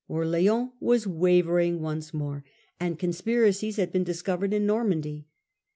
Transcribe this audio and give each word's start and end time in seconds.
Orleans 0.07 0.71
was 0.79 1.05
wavering 1.05 1.79
once 1.79 2.11
more, 2.11 2.43
and 2.79 2.97
conspiracies 2.97 3.75
had 3.77 3.91
been 3.91 4.03
dis 4.03 4.23
covered 4.23 4.51
in 4.51 4.65
Normandy. 4.65 5.27